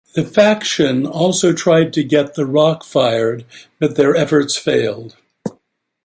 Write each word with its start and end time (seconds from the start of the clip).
The 0.15 0.23
Faction 0.23 1.05
also 1.05 1.53
tried 1.53 1.93
to 1.93 2.03
get 2.03 2.33
The 2.33 2.47
Rock 2.47 2.83
fired, 2.83 3.45
but 3.77 3.97
their 3.97 4.15
efforts 4.15 4.57
failed. 4.57 5.15